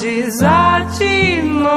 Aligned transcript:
desatinou, 0.00 1.68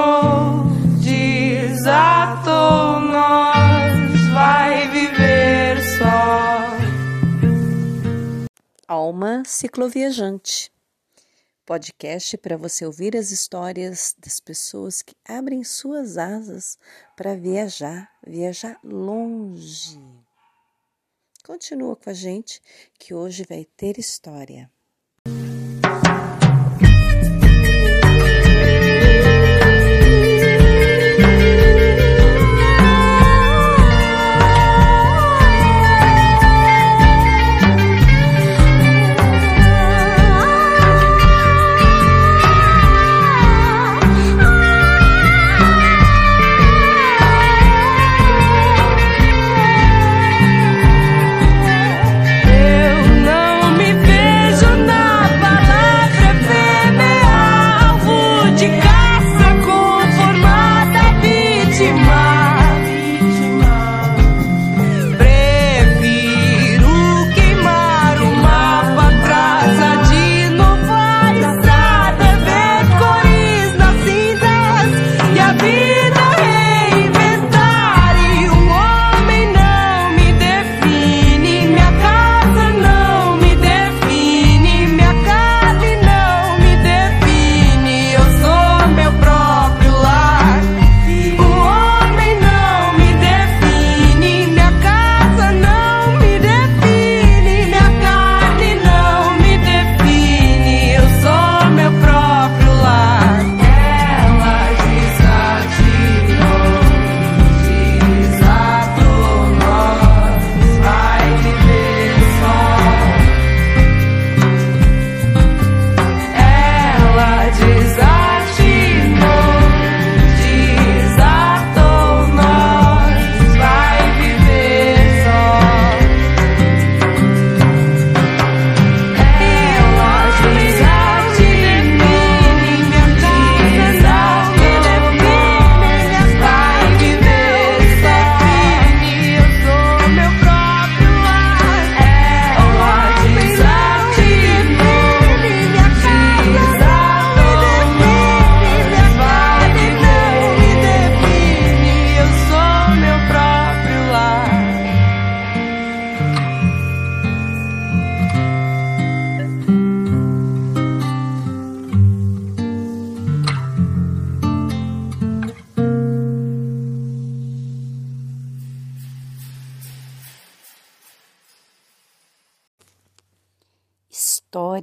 desatou 1.04 3.00
nós, 3.00 4.28
vai 4.34 4.88
viver 4.90 5.78
só. 5.98 6.68
Alma 8.88 9.44
Cicloviajante 9.46 10.72
podcast 11.72 12.38
para 12.38 12.58
você 12.58 12.86
ouvir 12.86 13.16
as 13.16 13.32
histórias 13.32 14.14
das 14.20 14.42
pessoas 14.42 15.02
que 15.02 15.16
abrem 15.26 15.64
suas 15.64 16.18
asas 16.18 16.78
para 17.16 17.34
viajar, 17.34 18.12
viajar 18.28 18.78
longe. 18.84 19.98
Continua 21.46 21.96
com 21.96 22.10
a 22.10 22.14
gente 22.14 22.62
que 23.00 23.14
hoje 23.14 23.46
vai 23.48 23.64
ter 23.64 23.98
história. 23.98 24.70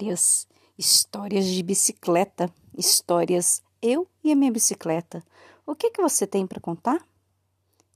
histórias, 0.09 0.49
histórias 0.79 1.47
de 1.47 1.63
bicicleta, 1.63 2.51
histórias 2.77 3.63
eu 3.83 4.09
e 4.25 4.33
a 4.33 4.37
minha 4.37 4.51
bicicleta. 4.51 5.23
O 5.67 5.75
que 5.75 5.91
que 5.91 6.01
você 6.01 6.27
tem 6.27 6.47
para 6.47 6.61
contar? 6.61 7.05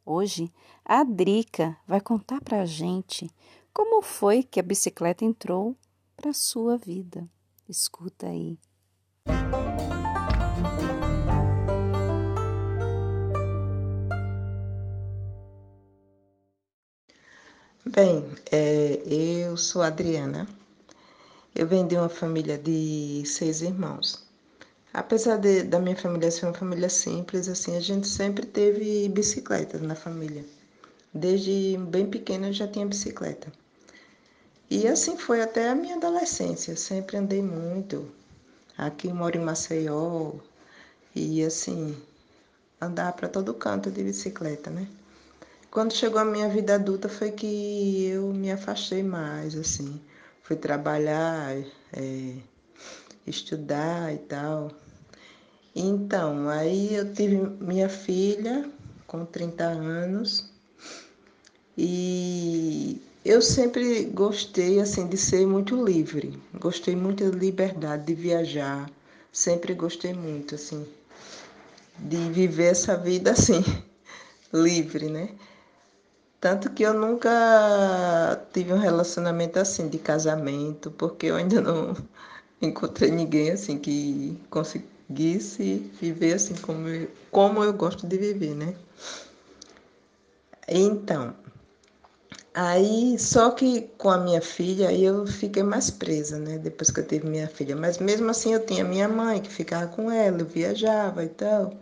Hoje 0.04 0.52
a 0.84 1.04
Drica 1.04 1.76
vai 1.86 2.00
contar 2.00 2.40
para 2.42 2.62
a 2.62 2.66
gente 2.66 3.30
como 3.72 4.02
foi 4.02 4.42
que 4.42 4.60
a 4.60 4.62
bicicleta 4.62 5.24
entrou 5.24 5.74
para 6.14 6.34
sua 6.34 6.76
vida. 6.76 7.26
Escuta 7.68 8.26
aí. 8.26 8.58
Bem, 17.86 18.24
é, 18.50 19.02
eu 19.06 19.56
sou 19.56 19.82
Adriana 19.82 20.46
eu 21.54 21.66
venho 21.66 21.86
de 21.86 21.96
uma 21.96 22.08
família 22.08 22.56
de 22.56 23.22
seis 23.26 23.60
irmãos. 23.60 24.26
Apesar 24.92 25.36
de, 25.36 25.62
da 25.62 25.78
minha 25.78 25.96
família 25.96 26.30
ser 26.30 26.46
uma 26.46 26.54
família 26.54 26.88
simples, 26.88 27.48
assim, 27.48 27.76
a 27.76 27.80
gente 27.80 28.06
sempre 28.08 28.46
teve 28.46 29.08
bicicletas 29.10 29.80
na 29.82 29.94
família. 29.94 30.44
Desde 31.12 31.78
bem 31.88 32.06
pequena 32.06 32.48
eu 32.48 32.52
já 32.52 32.66
tinha 32.66 32.86
bicicleta. 32.86 33.52
E 34.70 34.88
assim 34.88 35.18
foi 35.18 35.42
até 35.42 35.68
a 35.68 35.74
minha 35.74 35.96
adolescência. 35.96 36.74
Sempre 36.74 37.18
andei 37.18 37.42
muito. 37.42 38.10
Aqui 38.78 39.12
moro 39.12 39.36
em 39.36 39.44
Maceió 39.44 40.32
e 41.14 41.44
assim 41.44 41.94
andar 42.80 43.12
para 43.12 43.28
todo 43.28 43.52
canto 43.52 43.90
de 43.90 44.02
bicicleta, 44.02 44.70
né? 44.70 44.88
Quando 45.70 45.92
chegou 45.92 46.18
a 46.18 46.24
minha 46.24 46.48
vida 46.48 46.74
adulta 46.74 47.08
foi 47.08 47.30
que 47.30 48.06
eu 48.06 48.28
me 48.28 48.50
afastei 48.50 49.02
mais, 49.02 49.54
assim. 49.54 50.00
Fui 50.42 50.56
trabalhar, 50.56 51.56
é, 51.92 52.34
estudar 53.26 54.12
e 54.12 54.18
tal. 54.18 54.70
Então, 55.74 56.48
aí 56.48 56.94
eu 56.94 57.12
tive 57.12 57.36
minha 57.36 57.88
filha 57.88 58.70
com 59.06 59.24
30 59.24 59.64
anos 59.64 60.50
e 61.76 63.00
eu 63.24 63.40
sempre 63.40 64.04
gostei 64.04 64.80
assim 64.80 65.06
de 65.06 65.16
ser 65.16 65.46
muito 65.46 65.82
livre. 65.82 66.38
Gostei 66.54 66.94
muito 66.96 67.30
da 67.30 67.36
liberdade 67.36 68.06
de 68.06 68.14
viajar. 68.14 68.90
Sempre 69.32 69.72
gostei 69.74 70.12
muito 70.12 70.56
assim 70.56 70.86
de 71.98 72.16
viver 72.30 72.72
essa 72.72 72.96
vida 72.96 73.30
assim 73.30 73.62
livre, 74.52 75.08
né? 75.08 75.28
Tanto 76.42 76.70
que 76.70 76.82
eu 76.82 76.92
nunca 76.92 77.30
tive 78.52 78.72
um 78.72 78.76
relacionamento 78.76 79.60
assim 79.60 79.88
de 79.88 79.96
casamento, 79.96 80.90
porque 80.90 81.26
eu 81.26 81.36
ainda 81.36 81.60
não 81.60 81.96
encontrei 82.60 83.12
ninguém 83.12 83.52
assim 83.52 83.78
que 83.78 84.36
conseguisse 84.50 85.88
viver 86.00 86.32
assim 86.34 86.56
como 86.56 86.88
eu, 86.88 87.08
como 87.30 87.62
eu 87.62 87.72
gosto 87.72 88.08
de 88.08 88.18
viver, 88.18 88.56
né? 88.56 88.74
Então, 90.66 91.32
aí 92.52 93.16
só 93.20 93.52
que 93.52 93.82
com 93.96 94.10
a 94.10 94.18
minha 94.18 94.42
filha 94.42 94.92
eu 94.92 95.24
fiquei 95.28 95.62
mais 95.62 95.90
presa, 95.90 96.40
né? 96.40 96.58
Depois 96.58 96.90
que 96.90 96.98
eu 96.98 97.06
tive 97.06 97.28
minha 97.28 97.46
filha, 97.46 97.76
mas 97.76 97.98
mesmo 97.98 98.28
assim 98.30 98.52
eu 98.52 98.66
tinha 98.66 98.82
minha 98.82 99.08
mãe 99.08 99.40
que 99.40 99.48
ficava 99.48 99.86
com 99.86 100.10
ela, 100.10 100.40
eu 100.40 100.46
viajava 100.46 101.24
e 101.24 101.28
tal. 101.28 101.72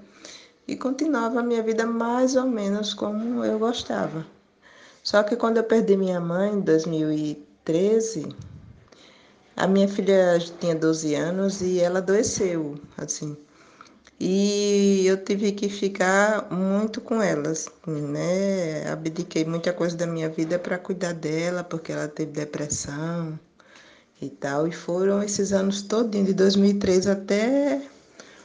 E 0.69 0.77
continuava 0.77 1.41
a 1.41 1.43
minha 1.43 1.63
vida 1.63 1.87
mais 1.87 2.37
ou 2.37 2.45
menos 2.47 2.93
como 2.93 3.43
eu 3.43 3.59
gostava. 3.59 4.27
Só 5.03 5.23
que 5.23 5.37
quando 5.37 5.57
eu 5.57 5.65
perdi 5.65 5.97
minha 5.97 6.21
mãe 6.21 6.53
em 6.53 6.61
2013, 6.61 8.29
a 9.57 9.67
minha 9.67 9.89
filha 9.89 10.39
tinha 10.59 10.75
12 10.75 11.15
anos 11.15 11.61
e 11.63 11.81
ela 11.81 11.99
adoeceu, 11.99 12.79
assim. 12.97 13.37
E 14.19 15.07
eu 15.07 15.17
tive 15.25 15.53
que 15.53 15.69
ficar 15.71 16.51
muito 16.53 17.01
com 17.01 17.23
elas, 17.23 17.69
né? 17.87 18.91
Abdiquei 18.91 19.47
muita 19.47 19.73
coisa 19.73 19.97
da 19.97 20.07
minha 20.07 20.29
vida 20.29 20.59
para 20.59 20.79
cuidar 20.79 21.15
dela, 21.15 21.65
porque 21.65 21.91
ela 21.91 22.07
teve 22.07 22.33
depressão 22.33 23.41
e 24.21 24.29
tal. 24.29 24.69
E 24.69 24.73
foram 24.73 25.23
esses 25.23 25.55
anos 25.55 25.81
todinhos, 25.81 26.29
de 26.29 26.35
2013 26.35 27.11
até, 27.11 27.83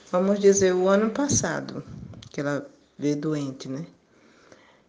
vamos 0.09 0.39
dizer, 0.39 0.73
o 0.73 0.87
ano 0.87 1.09
passado, 1.09 1.83
que 2.29 2.39
ela 2.39 2.65
veio 2.97 3.17
doente, 3.17 3.67
né? 3.67 3.85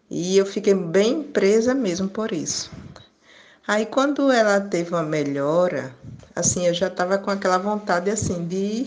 E 0.09 0.37
eu 0.37 0.45
fiquei 0.45 0.73
bem 0.73 1.23
presa 1.23 1.73
mesmo 1.73 2.07
por 2.07 2.31
isso. 2.31 2.71
Aí 3.67 3.85
quando 3.85 4.31
ela 4.31 4.61
teve 4.61 4.91
uma 4.91 5.03
melhora, 5.03 5.93
assim, 6.35 6.67
eu 6.67 6.73
já 6.73 6.87
estava 6.87 7.17
com 7.17 7.29
aquela 7.29 7.57
vontade 7.57 8.09
assim 8.09 8.45
de 8.47 8.85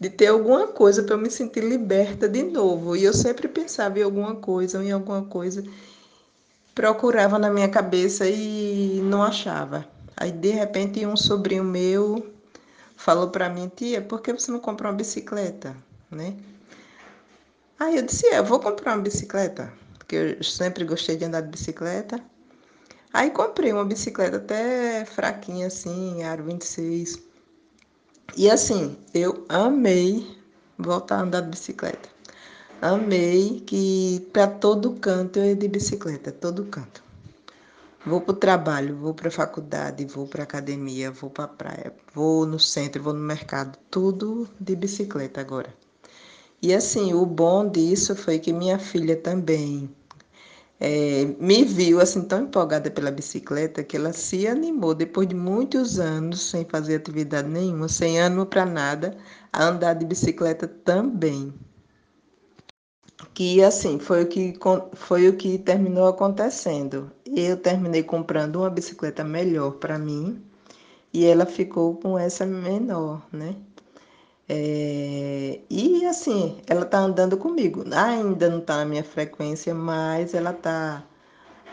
de 0.00 0.08
ter 0.08 0.28
alguma 0.28 0.66
coisa 0.68 1.02
para 1.02 1.14
eu 1.14 1.18
me 1.18 1.30
sentir 1.30 1.62
liberta 1.62 2.26
de 2.26 2.42
novo. 2.42 2.96
E 2.96 3.04
eu 3.04 3.12
sempre 3.12 3.46
pensava 3.46 3.98
em 3.98 4.02
alguma 4.02 4.34
coisa, 4.36 4.82
em 4.82 4.90
alguma 4.90 5.22
coisa, 5.22 5.62
procurava 6.74 7.38
na 7.38 7.50
minha 7.50 7.68
cabeça 7.68 8.26
e 8.26 9.00
não 9.04 9.22
achava. 9.22 9.86
Aí 10.16 10.32
de 10.32 10.50
repente 10.50 11.04
um 11.04 11.16
sobrinho 11.16 11.64
meu 11.64 12.26
falou 12.96 13.28
para 13.28 13.48
mim, 13.50 13.70
tia, 13.74 14.00
por 14.00 14.22
que 14.22 14.32
você 14.32 14.50
não 14.50 14.58
compra 14.58 14.88
uma 14.88 14.94
bicicleta, 14.94 15.76
né? 16.10 16.34
Aí 17.78 17.96
eu 17.96 18.02
disse, 18.02 18.26
é, 18.26 18.38
eu 18.38 18.44
vou 18.44 18.60
comprar 18.60 18.94
uma 18.94 19.02
bicicleta, 19.02 19.72
porque 20.10 20.36
eu 20.40 20.42
sempre 20.42 20.84
gostei 20.84 21.16
de 21.16 21.24
andar 21.24 21.42
de 21.42 21.50
bicicleta. 21.50 22.20
Aí 23.12 23.30
comprei 23.30 23.72
uma 23.72 23.84
bicicleta 23.84 24.38
até 24.38 25.04
fraquinha 25.04 25.68
assim, 25.68 26.24
aro 26.24 26.42
26. 26.42 27.22
E 28.36 28.50
assim, 28.50 28.96
eu 29.14 29.44
amei 29.48 30.36
voltar 30.76 31.18
a 31.18 31.22
andar 31.22 31.42
de 31.42 31.50
bicicleta. 31.50 32.08
Amei 32.82 33.60
que 33.60 34.28
para 34.32 34.48
todo 34.48 34.94
canto 34.94 35.38
eu 35.38 35.46
ia 35.46 35.54
de 35.54 35.68
bicicleta, 35.68 36.32
todo 36.32 36.64
canto. 36.64 37.04
Vou 38.04 38.20
para 38.20 38.32
o 38.32 38.36
trabalho, 38.36 38.96
vou 38.96 39.14
para 39.14 39.28
a 39.28 39.32
faculdade, 39.32 40.04
vou 40.06 40.26
para 40.26 40.42
a 40.42 40.44
academia, 40.44 41.12
vou 41.12 41.30
para 41.30 41.44
a 41.44 41.48
praia, 41.48 41.94
vou 42.12 42.44
no 42.46 42.58
centro, 42.58 43.00
vou 43.00 43.12
no 43.12 43.20
mercado, 43.20 43.78
tudo 43.90 44.48
de 44.58 44.74
bicicleta 44.74 45.40
agora. 45.40 45.72
E 46.62 46.74
assim, 46.74 47.14
o 47.14 47.24
bom 47.24 47.68
disso 47.68 48.16
foi 48.16 48.38
que 48.38 48.52
minha 48.52 48.78
filha 48.78 49.16
também 49.16 49.88
é, 50.80 51.26
me 51.38 51.62
viu 51.64 52.00
assim 52.00 52.22
tão 52.22 52.44
empolgada 52.44 52.90
pela 52.90 53.10
bicicleta 53.10 53.84
que 53.84 53.96
ela 53.96 54.14
se 54.14 54.48
animou 54.48 54.94
depois 54.94 55.28
de 55.28 55.34
muitos 55.34 56.00
anos 56.00 56.40
sem 56.40 56.64
fazer 56.64 56.96
atividade 56.96 57.48
nenhuma, 57.48 57.86
sem 57.86 58.18
ânimo 58.18 58.46
para 58.46 58.64
nada, 58.64 59.16
a 59.52 59.64
andar 59.64 59.94
de 59.94 60.06
bicicleta 60.06 60.66
também. 60.66 61.52
Que 63.34 63.62
assim 63.62 63.98
foi 63.98 64.24
o 64.24 64.26
que 64.26 64.54
foi 64.94 65.28
o 65.28 65.36
que 65.36 65.58
terminou 65.58 66.08
acontecendo. 66.08 67.10
Eu 67.26 67.56
terminei 67.58 68.02
comprando 68.02 68.56
uma 68.56 68.70
bicicleta 68.70 69.22
melhor 69.22 69.72
para 69.72 69.98
mim 69.98 70.42
e 71.12 71.26
ela 71.26 71.44
ficou 71.46 71.96
com 71.96 72.18
essa 72.18 72.46
menor, 72.46 73.22
né? 73.32 73.56
É, 74.52 75.60
e 75.70 76.04
assim, 76.06 76.58
ela 76.66 76.84
tá 76.84 76.98
andando 76.98 77.36
comigo. 77.36 77.84
Ainda 77.94 78.48
não 78.50 78.60
tá 78.60 78.78
na 78.78 78.84
minha 78.84 79.04
frequência, 79.04 79.72
mas 79.72 80.34
ela 80.34 80.52
tá 80.52 81.04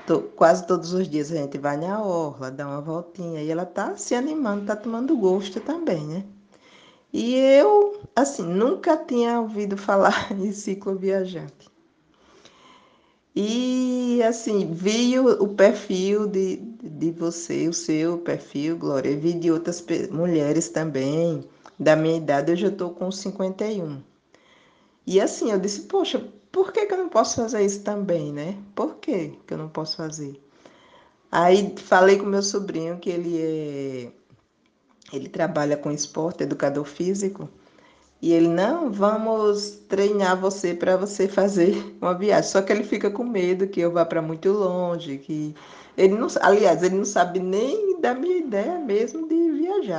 to, 0.05 0.21
quase 0.35 0.67
todos 0.67 0.93
os 0.93 1.09
dias 1.09 1.31
a 1.31 1.37
gente 1.37 1.57
vai 1.57 1.75
na 1.75 1.99
orla, 1.99 2.51
dá 2.51 2.67
uma 2.67 2.79
voltinha 2.79 3.41
e 3.41 3.49
ela 3.49 3.65
tá 3.65 3.97
se 3.97 4.13
animando, 4.13 4.67
tá 4.67 4.75
tomando 4.75 5.17
gosto 5.17 5.59
também, 5.59 6.05
né? 6.05 6.23
E 7.11 7.33
eu, 7.35 7.99
assim, 8.15 8.43
nunca 8.43 8.95
tinha 8.95 9.41
ouvido 9.41 9.75
falar 9.77 10.31
em 10.33 10.51
ciclo 10.51 10.95
viajante. 10.95 11.67
E 13.35 14.21
assim, 14.21 14.71
vi 14.71 15.17
o, 15.17 15.43
o 15.43 15.47
perfil 15.55 16.27
de, 16.27 16.57
de 16.57 17.09
você, 17.09 17.67
o 17.67 17.73
seu 17.73 18.19
perfil, 18.19 18.77
Glória, 18.77 19.17
vi 19.17 19.33
de 19.33 19.51
outras 19.51 19.83
mulheres 20.11 20.69
também 20.69 21.43
da 21.79 21.95
minha 21.95 22.17
idade, 22.17 22.51
eu 22.51 22.55
já 22.55 22.67
estou 22.69 22.91
com 22.91 23.11
51. 23.11 24.01
E 25.05 25.21
assim, 25.21 25.51
eu 25.51 25.59
disse, 25.59 25.81
poxa, 25.83 26.23
por 26.51 26.71
que, 26.71 26.85
que 26.85 26.93
eu 26.93 26.97
não 26.97 27.09
posso 27.09 27.35
fazer 27.35 27.63
isso 27.63 27.83
também, 27.83 28.33
né? 28.33 28.57
Por 28.75 28.95
que, 28.95 29.37
que 29.45 29.53
eu 29.53 29.57
não 29.57 29.69
posso 29.69 29.97
fazer? 29.97 30.41
Aí 31.31 31.75
falei 31.77 32.17
com 32.17 32.25
meu 32.25 32.41
sobrinho 32.41 32.97
que 32.99 33.09
ele 33.09 33.41
é 33.41 34.11
ele 35.13 35.29
trabalha 35.29 35.77
com 35.77 35.91
esporte, 35.91 36.43
educador 36.43 36.85
físico, 36.85 37.49
e 38.21 38.33
ele 38.33 38.47
não, 38.47 38.91
vamos 38.91 39.79
treinar 39.87 40.39
você 40.39 40.73
para 40.73 40.97
você 40.97 41.27
fazer 41.27 41.95
uma 42.01 42.13
viagem. 42.13 42.49
Só 42.49 42.61
que 42.61 42.71
ele 42.73 42.83
fica 42.83 43.11
com 43.11 43.23
medo 43.23 43.67
que 43.67 43.79
eu 43.79 43.91
vá 43.91 44.05
para 44.05 44.21
muito 44.21 44.51
longe, 44.51 45.19
que 45.19 45.55
ele 45.97 46.15
não, 46.15 46.27
aliás, 46.41 46.83
ele 46.83 46.95
não 46.95 47.05
sabe 47.05 47.39
nem 47.39 47.99
da 48.01 48.13
minha 48.13 48.37
ideia 48.37 48.79
mesmo 48.79 49.27
de 49.27 49.35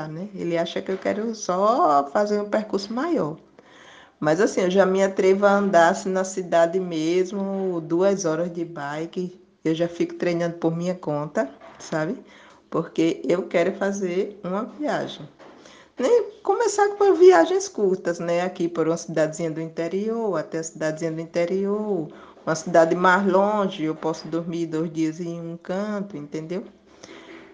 né? 0.09 0.29
Ele 0.35 0.59
acha 0.59 0.83
que 0.83 0.91
eu 0.91 0.99
quero 0.99 1.35
só 1.35 2.09
fazer 2.13 2.41
um 2.41 2.51
percurso 2.51 2.93
maior. 2.93 3.37
Mas 4.21 4.41
assim, 4.41 4.63
eu 4.63 4.71
já 4.71 4.85
me 4.85 5.03
atrevo 5.03 5.47
a 5.47 5.53
andar 5.53 5.91
assim, 5.91 6.11
na 6.11 6.25
cidade 6.25 6.79
mesmo, 6.81 7.81
duas 7.81 8.25
horas 8.25 8.53
de 8.53 8.65
bike. 8.65 9.41
Eu 9.65 9.75
já 9.75 9.89
fico 9.89 10.15
treinando 10.15 10.57
por 10.57 10.77
minha 10.77 10.95
conta, 10.95 11.49
sabe? 11.79 12.17
Porque 12.69 13.23
eu 13.29 13.45
quero 13.45 13.73
fazer 13.77 14.39
uma 14.45 14.65
viagem. 14.65 15.29
Nem 15.99 16.31
começar 16.43 16.89
com 16.97 17.15
viagens 17.15 17.69
curtas, 17.69 18.19
né? 18.19 18.43
Aqui 18.43 18.69
por 18.69 18.87
uma 18.87 18.97
cidadezinha 18.97 19.51
do 19.51 19.61
interior, 19.61 20.39
até 20.39 20.59
a 20.59 20.63
cidadezinha 20.63 21.13
do 21.13 21.21
interior, 21.21 22.09
uma 22.47 22.55
cidade 22.55 22.95
mais 22.95 23.27
longe, 23.27 23.85
eu 23.85 23.95
posso 23.95 24.27
dormir 24.29 24.67
dois 24.67 24.93
dias 24.93 25.21
em 25.21 25.41
um 25.41 25.57
canto, 25.57 26.17
entendeu? 26.17 26.65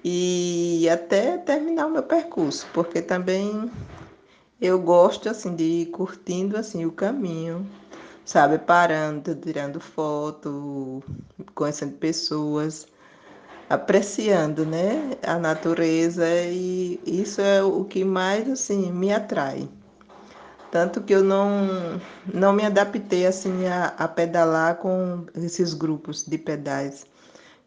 E 0.04 0.86
até 0.90 1.38
terminar 1.38 1.86
o 1.86 1.90
meu 1.90 2.02
percurso, 2.02 2.66
porque 2.74 3.00
também 3.00 3.70
eu 4.60 4.78
gosto 4.78 5.30
assim 5.30 5.54
de 5.54 5.64
ir 5.64 5.86
curtindo 5.86 6.58
assim 6.58 6.84
o 6.84 6.92
caminho, 6.92 7.66
sabe, 8.22 8.58
parando, 8.58 9.34
tirando 9.34 9.80
foto, 9.80 11.02
conhecendo 11.54 11.94
pessoas, 11.94 12.86
apreciando, 13.68 14.66
né, 14.66 15.16
a 15.22 15.38
natureza 15.38 16.26
e 16.28 17.00
isso 17.06 17.40
é 17.40 17.62
o 17.62 17.84
que 17.84 18.04
mais 18.04 18.48
assim 18.48 18.92
me 18.92 19.10
atrai. 19.10 19.66
Tanto 20.70 21.00
que 21.00 21.14
eu 21.14 21.22
não, 21.22 22.00
não 22.26 22.52
me 22.52 22.66
adaptei 22.66 23.26
assim 23.26 23.66
a, 23.66 23.94
a 23.96 24.08
pedalar 24.08 24.76
com 24.76 25.24
esses 25.34 25.72
grupos 25.72 26.24
de 26.24 26.36
pedais. 26.36 27.06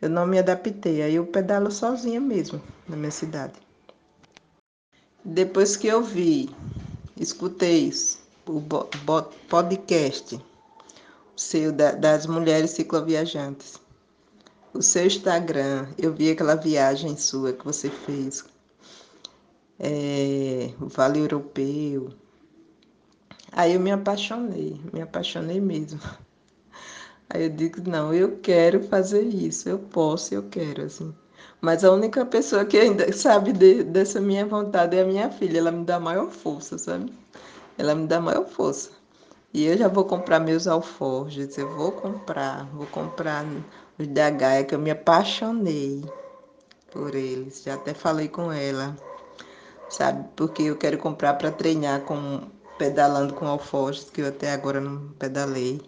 Eu 0.02 0.10
não 0.10 0.28
me 0.28 0.38
adaptei, 0.40 1.02
aí 1.02 1.16
eu 1.16 1.26
pedalo 1.26 1.72
sozinha 1.72 2.20
mesmo 2.20 2.62
na 2.88 2.96
minha 2.96 3.12
cidade. 3.12 3.60
Depois 5.24 5.76
que 5.76 5.88
eu 5.88 6.04
vi, 6.04 6.50
escutei 7.18 7.92
o 8.48 8.62
podcast 9.50 10.40
seu 11.36 11.72
das 11.72 12.26
mulheres 12.26 12.72
cicloviajantes, 12.72 13.80
o 14.74 14.82
seu 14.82 15.06
Instagram, 15.06 15.88
eu 15.98 16.14
vi 16.14 16.32
aquela 16.32 16.56
viagem 16.56 17.18
sua 17.18 17.54
que 17.54 17.66
você 17.66 17.90
fez, 17.90 18.46
é, 19.80 20.72
o 20.80 20.88
Vale 20.88 21.20
Europeu, 21.20 22.12
Aí 23.52 23.74
eu 23.74 23.80
me 23.80 23.92
apaixonei, 23.92 24.80
me 24.94 25.02
apaixonei 25.02 25.60
mesmo. 25.60 26.00
Aí 27.30 27.44
eu 27.44 27.50
digo, 27.50 27.82
não, 27.90 28.14
eu 28.14 28.40
quero 28.40 28.84
fazer 28.84 29.24
isso, 29.24 29.70
eu 29.70 29.80
posso, 29.80 30.34
eu 30.34 30.44
quero, 30.50 30.84
assim. 30.84 31.14
Mas 31.62 31.84
a 31.84 31.92
única 31.92 32.26
pessoa 32.26 32.66
que 32.66 32.78
ainda 32.78 33.12
sabe 33.14 33.54
de, 33.54 33.84
dessa 33.84 34.20
minha 34.22 34.46
vontade 34.46 34.96
é 34.98 35.02
a 35.02 35.06
minha 35.06 35.30
filha, 35.32 35.60
ela 35.60 35.72
me 35.72 35.84
dá 35.86 36.00
maior 36.00 36.30
força, 36.32 36.78
sabe? 36.78 37.14
Ela 37.78 37.96
me 37.96 38.08
dá 38.08 38.20
maior 38.22 38.46
força. 38.48 38.92
E 39.54 39.66
eu 39.66 39.78
já 39.78 39.88
vou 39.88 40.06
comprar 40.06 40.40
meus 40.40 40.68
alforjes, 40.68 41.58
eu 41.58 41.68
vou 41.70 41.92
comprar, 41.94 42.66
vou 42.74 42.88
comprar 42.88 43.46
os 43.98 44.08
da 44.08 44.30
Gaia, 44.30 44.64
que 44.66 44.76
eu 44.76 44.80
me 44.80 44.92
apaixonei 44.92 46.04
por 46.92 47.16
eles. 47.16 47.64
Já 47.64 47.76
até 47.76 47.94
falei 47.94 48.28
com 48.30 48.52
ela, 48.52 48.96
sabe? 49.90 50.28
Porque 50.36 50.64
eu 50.64 50.78
quero 50.78 50.98
comprar 50.98 51.36
para 51.36 51.52
treinar 51.52 52.02
com 52.04 52.42
pedalando 52.78 53.34
com 53.34 53.48
alforjes, 53.48 54.10
que 54.10 54.22
eu 54.22 54.28
até 54.28 54.52
agora 54.52 54.80
não 54.82 55.10
pedalei, 55.14 55.82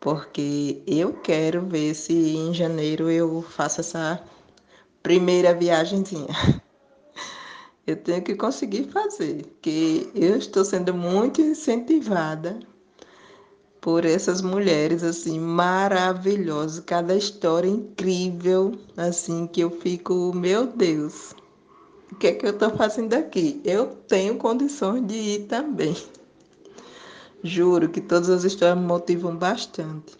porque 0.00 0.82
eu 0.86 1.12
quero 1.12 1.66
ver 1.66 1.94
se 1.94 2.12
em 2.12 2.54
janeiro 2.54 3.10
eu 3.10 3.42
faço 3.42 3.80
essa 3.80 4.22
primeira 5.02 5.54
viagemzinha. 5.54 6.28
Eu 7.86 7.96
tenho 7.96 8.20
que 8.20 8.34
conseguir 8.34 8.84
fazer, 8.92 9.46
porque 9.46 10.10
eu 10.14 10.36
estou 10.36 10.62
sendo 10.62 10.92
muito 10.92 11.40
incentivada 11.40 12.60
por 13.80 14.04
essas 14.04 14.42
mulheres 14.42 15.02
assim 15.02 15.40
maravilhosas, 15.40 16.80
cada 16.84 17.16
história 17.16 17.66
incrível, 17.66 18.72
assim 18.94 19.46
que 19.46 19.62
eu 19.62 19.70
fico, 19.70 20.34
meu 20.34 20.66
Deus, 20.66 21.34
o 22.12 22.16
que 22.16 22.26
é 22.26 22.32
que 22.34 22.44
eu 22.44 22.50
estou 22.50 22.70
fazendo 22.76 23.14
aqui? 23.14 23.58
Eu 23.64 23.86
tenho 24.06 24.36
condições 24.36 25.06
de 25.06 25.14
ir 25.14 25.46
também. 25.46 25.96
Juro 27.42 27.88
que 27.88 28.00
todas 28.00 28.28
as 28.28 28.44
histórias 28.44 28.78
me 28.78 28.84
motivam 28.84 29.36
bastante. 29.36 30.16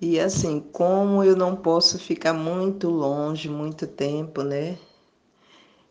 E 0.00 0.18
assim, 0.18 0.60
como 0.72 1.22
eu 1.22 1.36
não 1.36 1.54
posso 1.54 1.98
ficar 1.98 2.32
muito 2.32 2.88
longe, 2.88 3.48
muito 3.48 3.86
tempo, 3.86 4.42
né? 4.42 4.78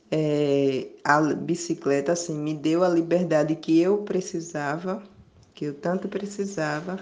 É, 0.09 0.89
a 1.03 1.21
bicicleta 1.21 2.11
assim 2.11 2.35
me 2.37 2.53
deu 2.53 2.83
a 2.83 2.89
liberdade 2.89 3.55
que 3.55 3.79
eu 3.79 3.99
precisava, 3.99 5.01
que 5.53 5.65
eu 5.65 5.73
tanto 5.73 6.09
precisava, 6.09 6.99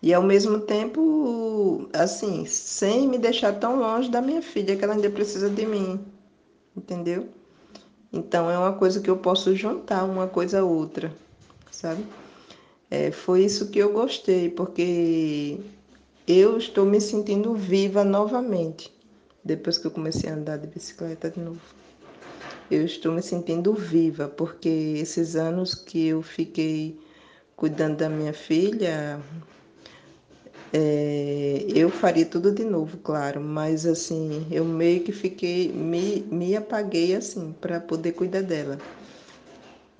e 0.00 0.14
ao 0.14 0.22
mesmo 0.22 0.60
tempo, 0.60 1.88
assim, 1.92 2.46
sem 2.46 3.08
me 3.08 3.18
deixar 3.18 3.58
tão 3.58 3.80
longe 3.80 4.08
da 4.08 4.22
minha 4.22 4.42
filha, 4.42 4.76
que 4.76 4.84
ela 4.84 4.94
ainda 4.94 5.10
precisa 5.10 5.50
de 5.50 5.66
mim 5.66 6.00
entendeu? 6.76 7.28
Então 8.12 8.50
é 8.50 8.58
uma 8.58 8.72
coisa 8.72 9.00
que 9.00 9.10
eu 9.10 9.16
posso 9.16 9.54
juntar 9.54 10.04
uma 10.04 10.26
coisa 10.26 10.60
a 10.60 10.64
outra, 10.64 11.14
sabe? 11.70 12.04
É, 12.90 13.10
foi 13.10 13.44
isso 13.44 13.70
que 13.70 13.78
eu 13.78 13.92
gostei, 13.92 14.50
porque 14.50 15.60
eu 16.26 16.58
estou 16.58 16.84
me 16.84 17.00
sentindo 17.00 17.54
viva 17.54 18.04
novamente, 18.04 18.92
depois 19.44 19.78
que 19.78 19.86
eu 19.86 19.90
comecei 19.90 20.28
a 20.28 20.34
andar 20.34 20.58
de 20.58 20.66
bicicleta 20.66 21.30
de 21.30 21.40
novo. 21.40 21.60
Eu 22.70 22.84
estou 22.84 23.12
me 23.12 23.22
sentindo 23.22 23.74
viva, 23.74 24.28
porque 24.28 24.68
esses 24.68 25.36
anos 25.36 25.74
que 25.74 26.08
eu 26.08 26.22
fiquei 26.22 26.98
cuidando 27.56 27.98
da 27.98 28.08
minha 28.08 28.32
filha, 28.32 29.20
é, 30.72 31.64
eu 31.74 31.90
faria 31.90 32.24
tudo 32.24 32.52
de 32.52 32.64
novo, 32.64 32.96
claro, 32.98 33.40
mas 33.40 33.84
assim, 33.84 34.46
eu 34.50 34.64
meio 34.64 35.02
que 35.02 35.12
fiquei, 35.12 35.72
me, 35.72 36.22
me 36.30 36.56
apaguei 36.56 37.14
assim, 37.14 37.52
para 37.60 37.80
poder 37.80 38.12
cuidar 38.12 38.42
dela. 38.42 38.78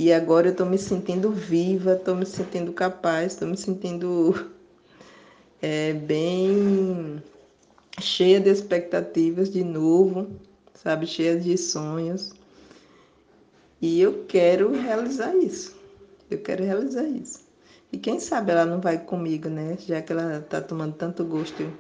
E 0.01 0.15
agora 0.15 0.47
eu 0.47 0.53
estou 0.53 0.65
me 0.65 0.79
sentindo 0.79 1.31
viva, 1.31 1.93
estou 1.93 2.17
me 2.17 2.25
sentindo 2.25 2.73
capaz, 2.73 3.35
estou 3.35 3.47
me 3.47 3.55
sentindo 3.55 4.51
é, 5.61 5.93
bem 6.09 7.23
cheia 8.01 8.41
de 8.41 8.49
expectativas 8.49 9.53
de 9.53 9.63
novo, 9.63 10.41
sabe, 10.73 11.07
cheia 11.07 11.39
de 11.39 11.55
sonhos. 11.59 12.33
E 13.79 14.01
eu 14.01 14.25
quero 14.25 14.73
realizar 14.73 15.37
isso. 15.37 15.77
Eu 16.31 16.39
quero 16.39 16.65
realizar 16.65 17.05
isso. 17.05 17.41
E 17.93 17.99
quem 17.99 18.19
sabe 18.19 18.53
ela 18.53 18.65
não 18.65 18.81
vai 18.81 19.05
comigo, 19.05 19.51
né? 19.51 19.77
Já 19.87 20.01
que 20.01 20.13
ela 20.13 20.41
tá 20.41 20.63
tomando 20.63 20.95
tanto 20.95 21.27
gosto 21.27 21.71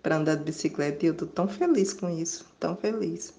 para 0.00 0.18
andar 0.18 0.36
de 0.36 0.44
bicicleta 0.44 1.04
e 1.04 1.08
eu 1.08 1.14
tô 1.14 1.26
tão 1.26 1.48
feliz 1.48 1.92
com 1.92 2.08
isso, 2.08 2.46
tão 2.60 2.76
feliz. 2.76 3.34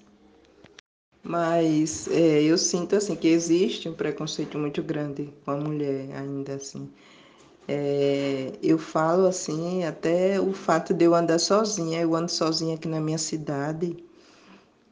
Mas 1.22 2.08
é, 2.08 2.42
eu 2.42 2.56
sinto 2.56 2.96
assim 2.96 3.14
que 3.16 3.28
existe 3.28 3.88
um 3.88 3.94
preconceito 3.94 4.58
muito 4.58 4.82
grande 4.82 5.32
com 5.44 5.50
a 5.50 5.56
mulher 5.56 6.10
ainda 6.16 6.54
assim. 6.54 6.90
É, 7.66 8.52
eu 8.62 8.78
falo 8.78 9.26
assim, 9.26 9.84
até 9.84 10.40
o 10.40 10.52
fato 10.54 10.94
de 10.94 11.04
eu 11.04 11.14
andar 11.14 11.38
sozinha, 11.38 12.00
eu 12.00 12.14
ando 12.14 12.30
sozinha 12.30 12.74
aqui 12.76 12.88
na 12.88 13.00
minha 13.00 13.18
cidade. 13.18 13.96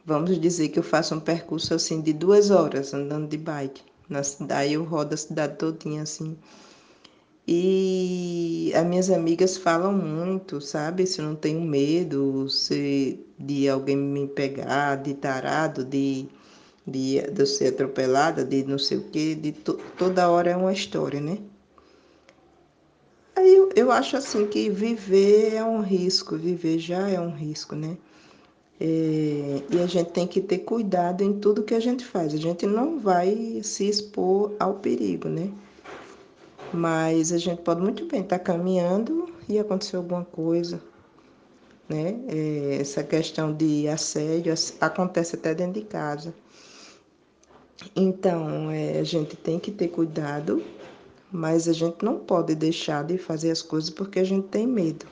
Vamos 0.04 0.38
dizer 0.38 0.68
que 0.68 0.78
eu 0.78 0.82
faço 0.82 1.14
um 1.14 1.20
percurso 1.20 1.74
assim 1.74 2.00
de 2.02 2.12
duas 2.12 2.50
horas 2.50 2.92
andando 2.92 3.28
de 3.28 3.38
bike. 3.38 3.82
Na 4.08 4.22
cidade 4.22 4.74
eu 4.74 4.84
rodo 4.84 5.14
a 5.14 5.16
cidade 5.16 5.56
todinha 5.56 6.02
assim. 6.02 6.36
E 7.48 8.72
as 8.74 8.84
minhas 8.84 9.08
amigas 9.08 9.56
falam 9.56 9.92
muito, 9.92 10.60
sabe? 10.60 11.06
Se 11.06 11.20
eu 11.20 11.26
não 11.26 11.36
tenho 11.36 11.60
medo 11.60 12.48
se, 12.50 13.20
de 13.38 13.68
alguém 13.68 13.96
me 13.96 14.26
pegar, 14.26 14.96
de 14.96 15.14
tarado, 15.14 15.84
de, 15.84 16.26
de, 16.84 17.20
de 17.20 17.40
eu 17.40 17.46
ser 17.46 17.68
atropelada, 17.68 18.44
de 18.44 18.64
não 18.64 18.78
sei 18.78 18.98
o 18.98 19.04
quê, 19.10 19.36
de 19.36 19.52
to, 19.52 19.78
toda 19.96 20.28
hora 20.28 20.50
é 20.50 20.56
uma 20.56 20.72
história, 20.72 21.20
né? 21.20 21.38
Aí 23.36 23.54
eu, 23.54 23.70
eu 23.76 23.92
acho 23.92 24.16
assim 24.16 24.46
que 24.48 24.68
viver 24.68 25.54
é 25.54 25.62
um 25.62 25.82
risco, 25.82 26.36
viver 26.36 26.80
já 26.80 27.08
é 27.08 27.20
um 27.20 27.30
risco, 27.30 27.76
né? 27.76 27.96
É, 28.80 29.62
e 29.70 29.78
a 29.80 29.86
gente 29.86 30.10
tem 30.10 30.26
que 30.26 30.40
ter 30.40 30.58
cuidado 30.58 31.22
em 31.22 31.38
tudo 31.38 31.62
que 31.62 31.74
a 31.74 31.80
gente 31.80 32.04
faz. 32.04 32.34
A 32.34 32.38
gente 32.38 32.66
não 32.66 32.98
vai 32.98 33.60
se 33.62 33.88
expor 33.88 34.52
ao 34.58 34.74
perigo, 34.74 35.28
né? 35.28 35.52
Mas 36.72 37.32
a 37.32 37.38
gente 37.38 37.62
pode 37.62 37.80
muito 37.80 38.06
bem 38.06 38.22
estar 38.22 38.38
caminhando 38.38 39.32
e 39.48 39.58
acontecer 39.58 39.96
alguma 39.96 40.24
coisa, 40.24 40.80
né? 41.88 42.18
É, 42.28 42.78
essa 42.80 43.04
questão 43.04 43.52
de 43.52 43.88
assédio 43.88 44.52
acontece 44.80 45.36
até 45.36 45.54
dentro 45.54 45.80
de 45.80 45.86
casa. 45.86 46.34
Então, 47.94 48.70
é, 48.70 48.98
a 48.98 49.04
gente 49.04 49.36
tem 49.36 49.58
que 49.58 49.70
ter 49.70 49.88
cuidado, 49.88 50.62
mas 51.30 51.68
a 51.68 51.72
gente 51.72 52.04
não 52.04 52.18
pode 52.18 52.54
deixar 52.54 53.04
de 53.04 53.16
fazer 53.16 53.50
as 53.50 53.62
coisas 53.62 53.90
porque 53.90 54.18
a 54.18 54.24
gente 54.24 54.48
tem 54.48 54.66
medo. 54.66 55.06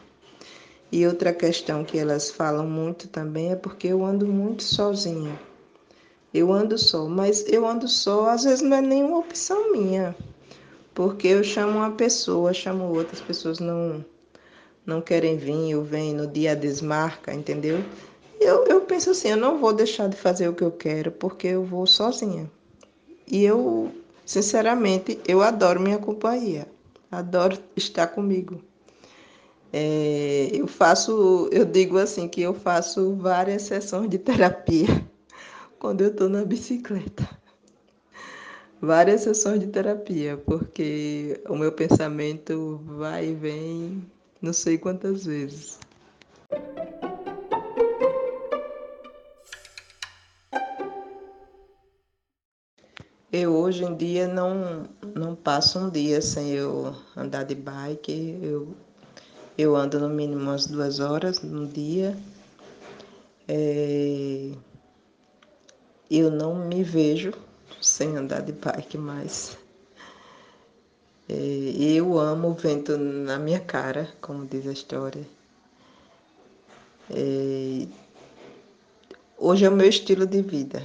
E 0.91 1.07
outra 1.07 1.33
questão 1.33 1.85
que 1.85 1.99
elas 1.99 2.31
falam 2.31 2.67
muito 2.67 3.09
também 3.09 3.53
é 3.53 3.57
porque 3.57 3.89
eu 3.89 4.05
ando 4.05 4.27
muito 4.27 4.63
sozinha. 4.63 5.39
Eu 6.33 6.53
ando 6.53 6.77
só, 6.77 7.07
mas 7.07 7.45
eu 7.49 7.67
ando 7.67 7.87
só, 7.87 8.29
às 8.29 8.45
vezes 8.45 8.61
não 8.61 8.77
é 8.77 8.81
nenhuma 8.81 9.19
opção 9.19 9.73
minha 9.73 10.17
porque 10.95 11.27
eu 11.29 11.43
chamo 11.43 11.79
uma 11.79 11.91
pessoa, 11.91 12.55
chamo 12.55 12.85
outras 12.85 13.21
pessoas 13.21 13.59
não 13.59 14.05
não 14.87 15.01
querem 15.01 15.39
vir, 15.39 15.71
eu 15.71 15.83
venho 15.83 16.15
no 16.15 16.27
dia 16.27 16.55
desmarca, 16.55 17.33
entendeu? 17.33 17.83
Eu, 18.39 18.65
eu 18.67 18.83
penso 18.83 19.11
assim, 19.11 19.29
eu 19.29 19.37
não 19.37 19.59
vou 19.59 19.73
deixar 19.73 20.09
de 20.11 20.17
fazer 20.17 20.47
o 20.47 20.55
que 20.55 20.63
eu 20.63 20.71
quero 20.71 21.11
porque 21.11 21.47
eu 21.49 21.65
vou 21.65 21.87
sozinha. 21.87 22.51
E 23.27 23.43
eu, 23.43 23.91
sinceramente, 24.27 25.19
eu 25.27 25.41
adoro 25.41 25.81
minha 25.81 25.97
companhia, 25.97 26.69
adoro 27.11 27.59
estar 27.75 28.09
comigo. 28.09 28.61
É, 29.73 30.51
eu 30.53 30.67
faço, 30.67 31.49
eu 31.51 31.65
digo 31.65 31.97
assim 31.97 32.29
que 32.29 32.43
eu 32.43 32.53
faço 32.53 33.15
várias 33.15 33.63
sessões 33.63 34.11
de 34.11 34.19
terapia 34.19 34.87
quando 35.81 36.03
eu 36.03 36.09
estou 36.09 36.29
na 36.29 36.45
bicicleta 36.45 37.27
várias 38.81 39.23
sessões 39.23 39.61
de 39.61 39.67
terapia, 39.69 40.37
porque 40.37 41.41
o 41.49 41.57
meu 41.57 41.73
pensamento 41.73 42.81
vai 42.85 43.29
e 43.29 43.35
vem 43.35 44.07
não 44.41 44.53
sei 44.53 44.79
quantas 44.79 45.25
vezes. 45.25 45.79
eu 53.35 53.53
hoje 53.53 53.83
em 53.83 53.97
dia 53.97 54.29
não, 54.29 54.85
não 55.13 55.35
passo 55.35 55.81
um 55.81 55.91
dia 55.91 56.23
sem 56.23 56.51
eu 56.51 56.95
andar 57.17 57.43
de 57.43 57.57
bike. 57.57 58.39
Eu, 58.41 58.77
eu 59.59 59.75
ando 59.75 59.99
no 59.99 60.09
mínimo 60.09 60.41
umas 60.41 60.69
duas 60.69 61.01
horas 61.01 61.43
no 61.43 61.67
dia. 61.67 62.17
É, 63.49 64.53
eu 66.09 66.31
não 66.31 66.55
me 66.55 66.85
vejo 66.85 67.33
sem 67.81 68.17
andar 68.17 68.43
de 68.43 68.53
bike 68.53 68.99
mais. 68.99 69.57
Eu 71.29 72.19
amo 72.19 72.49
o 72.49 72.55
vento 72.55 72.97
na 72.99 73.39
minha 73.39 73.61
cara, 73.61 74.13
como 74.21 74.47
diz 74.47 74.67
a 74.67 74.73
história. 74.73 75.27
Hoje 79.39 79.65
é 79.65 79.69
o 79.69 79.73
meu 79.73 79.89
estilo 79.89 80.27
de 80.27 80.43
vida. 80.43 80.83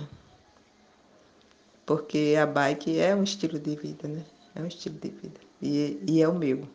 Porque 1.86 2.36
a 2.40 2.46
bike 2.46 3.00
é 3.00 3.16
um 3.16 3.24
estilo 3.24 3.60
de 3.60 3.76
vida, 3.76 4.08
né? 4.08 4.24
É 4.56 4.62
um 4.62 4.68
estilo 4.68 4.98
de 5.00 5.10
vida. 5.10 5.40
E, 5.62 6.00
e 6.08 6.22
é 6.22 6.28
o 6.28 6.36
meu. 6.36 6.68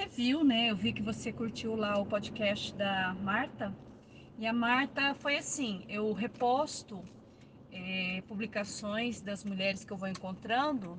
Você 0.00 0.06
viu, 0.06 0.42
né? 0.42 0.70
Eu 0.70 0.76
vi 0.76 0.94
que 0.94 1.02
você 1.02 1.30
curtiu 1.30 1.76
lá 1.76 1.98
o 1.98 2.06
podcast 2.06 2.74
da 2.74 3.14
Marta. 3.20 3.70
E 4.38 4.46
a 4.46 4.52
Marta 4.52 5.14
foi 5.14 5.36
assim: 5.36 5.84
eu 5.90 6.10
reposto 6.14 7.04
é, 7.70 8.22
publicações 8.26 9.20
das 9.20 9.44
mulheres 9.44 9.84
que 9.84 9.92
eu 9.92 9.98
vou 9.98 10.08
encontrando, 10.08 10.98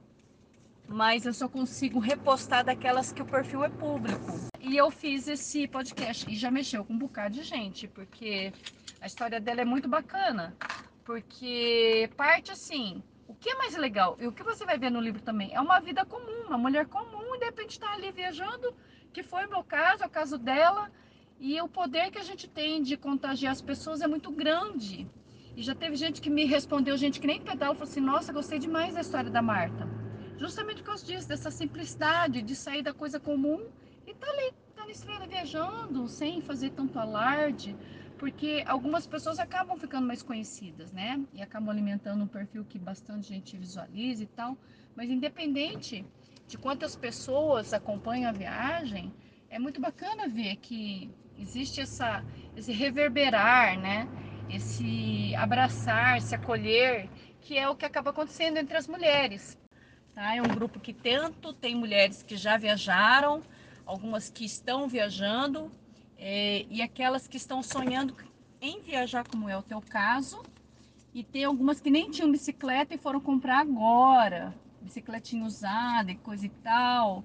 mas 0.87 1.25
eu 1.25 1.33
só 1.33 1.49
consigo 1.49 1.97
repostar 1.97 2.63
daquelas 2.63 3.11
que 3.11 3.23
o 3.23 3.25
perfil 3.25 3.63
é 3.63 3.69
público. 3.69 4.33
E 4.59 4.77
eu 4.77 4.91
fiz 4.91 5.27
esse 5.27 5.67
podcast 5.67 6.29
e 6.29 6.35
já 6.35 6.51
mexeu 6.51 6.85
com 6.85 6.93
um 6.93 6.99
bocado 6.99 7.33
de 7.33 7.41
gente, 7.41 7.87
porque 7.87 8.53
a 9.01 9.07
história 9.07 9.39
dela 9.39 9.61
é 9.61 9.65
muito 9.65 9.89
bacana. 9.89 10.55
Porque 11.03 12.07
parte 12.15 12.51
assim, 12.51 13.01
o 13.27 13.33
que 13.35 13.49
é 13.49 13.55
mais 13.55 13.75
legal? 13.75 14.17
E 14.19 14.27
o 14.27 14.31
que 14.31 14.43
você 14.43 14.65
vai 14.65 14.77
ver 14.77 14.89
no 14.89 14.99
livro 14.99 15.21
também? 15.21 15.53
É 15.53 15.61
uma 15.61 15.79
vida 15.79 16.05
comum, 16.05 16.47
uma 16.47 16.57
mulher 16.57 16.85
comum, 16.87 17.35
e 17.35 17.39
de 17.39 17.45
repente 17.45 17.71
está 17.71 17.93
ali 17.93 18.11
viajando, 18.11 18.73
que 19.13 19.23
foi 19.23 19.45
o 19.45 19.49
meu 19.49 19.63
caso, 19.63 20.03
é 20.03 20.07
o 20.07 20.09
caso 20.09 20.37
dela. 20.37 20.91
E 21.39 21.59
o 21.61 21.67
poder 21.67 22.11
que 22.11 22.19
a 22.19 22.23
gente 22.23 22.47
tem 22.47 22.81
de 22.81 22.95
contagiar 22.97 23.51
as 23.51 23.61
pessoas 23.61 24.01
é 24.01 24.07
muito 24.07 24.31
grande. 24.31 25.07
E 25.55 25.63
já 25.63 25.75
teve 25.75 25.95
gente 25.95 26.21
que 26.21 26.29
me 26.29 26.45
respondeu, 26.45 26.95
gente 26.95 27.19
que 27.19 27.27
nem 27.27 27.41
pedal, 27.41 27.73
falou 27.73 27.89
assim: 27.89 27.99
Nossa, 27.99 28.31
gostei 28.31 28.59
demais 28.59 28.93
da 28.93 29.01
história 29.01 29.29
da 29.29 29.41
Marta. 29.41 29.87
Justamente 30.37 30.81
por 30.81 30.87
causa 30.87 31.05
disso, 31.05 31.27
dessa 31.27 31.51
simplicidade 31.51 32.41
de 32.41 32.55
sair 32.55 32.81
da 32.81 32.93
coisa 32.93 33.19
comum 33.19 33.67
e 34.07 34.13
tá 34.13 34.27
ali, 34.27 34.53
tá 34.75 34.85
na 34.85 34.91
estrada 34.91 35.27
viajando, 35.27 36.07
sem 36.07 36.41
fazer 36.41 36.71
tanto 36.71 36.97
alarde 36.97 37.75
porque 38.21 38.63
algumas 38.67 39.07
pessoas 39.07 39.39
acabam 39.39 39.75
ficando 39.79 40.05
mais 40.05 40.21
conhecidas, 40.21 40.91
né? 40.91 41.19
E 41.33 41.41
acabam 41.41 41.71
alimentando 41.71 42.23
um 42.23 42.27
perfil 42.27 42.63
que 42.63 42.77
bastante 42.77 43.29
gente 43.29 43.57
visualiza 43.57 44.21
e 44.21 44.27
tal. 44.27 44.55
Mas 44.95 45.09
independente 45.09 46.05
de 46.47 46.55
quantas 46.55 46.95
pessoas 46.95 47.73
acompanham 47.73 48.29
a 48.29 48.31
viagem, 48.31 49.11
é 49.49 49.57
muito 49.57 49.81
bacana 49.81 50.27
ver 50.27 50.57
que 50.57 51.09
existe 51.35 51.81
essa, 51.81 52.23
esse 52.55 52.71
reverberar, 52.71 53.79
né? 53.79 54.07
Esse 54.51 55.33
abraçar, 55.33 56.21
se 56.21 56.35
acolher, 56.35 57.09
que 57.41 57.57
é 57.57 57.67
o 57.67 57.75
que 57.75 57.85
acaba 57.85 58.11
acontecendo 58.11 58.57
entre 58.57 58.77
as 58.77 58.87
mulheres. 58.87 59.57
Tá? 60.13 60.35
É 60.35 60.41
um 60.43 60.47
grupo 60.47 60.79
que 60.79 60.93
tanto 60.93 61.53
tem 61.53 61.73
mulheres 61.73 62.21
que 62.21 62.37
já 62.37 62.55
viajaram, 62.55 63.41
algumas 63.83 64.29
que 64.29 64.45
estão 64.45 64.87
viajando, 64.87 65.71
é, 66.23 66.67
e 66.69 66.83
aquelas 66.83 67.27
que 67.27 67.35
estão 67.35 67.63
sonhando 67.63 68.15
em 68.61 68.79
viajar, 68.79 69.27
como 69.27 69.49
é 69.49 69.57
o 69.57 69.63
teu 69.63 69.81
caso, 69.81 70.43
e 71.15 71.23
tem 71.23 71.43
algumas 71.43 71.81
que 71.81 71.89
nem 71.89 72.11
tinham 72.11 72.31
bicicleta 72.31 72.93
e 72.93 72.97
foram 72.99 73.19
comprar 73.19 73.59
agora, 73.59 74.53
bicicletinha 74.79 75.43
usada 75.43 76.11
e 76.11 76.15
coisa 76.15 76.45
e 76.45 76.49
tal. 76.49 77.23